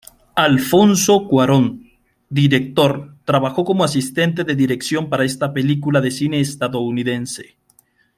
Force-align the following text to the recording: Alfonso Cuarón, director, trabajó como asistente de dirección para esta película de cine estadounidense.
Alfonso 0.37 1.27
Cuarón, 1.27 1.83
director, 2.27 3.17
trabajó 3.23 3.63
como 3.63 3.83
asistente 3.83 4.43
de 4.43 4.55
dirección 4.55 5.09
para 5.11 5.25
esta 5.25 5.53
película 5.53 6.01
de 6.01 6.09
cine 6.09 6.39
estadounidense. 6.39 7.57